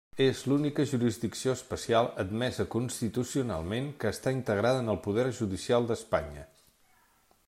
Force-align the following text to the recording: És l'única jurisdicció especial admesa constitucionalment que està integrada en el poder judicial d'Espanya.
És 0.23 0.39
l'única 0.51 0.85
jurisdicció 0.91 1.53
especial 1.57 2.09
admesa 2.23 2.65
constitucionalment 2.77 3.93
que 4.05 4.09
està 4.17 4.35
integrada 4.39 4.83
en 4.85 4.93
el 4.95 5.01
poder 5.09 5.27
judicial 5.43 5.87
d'Espanya. 5.93 6.47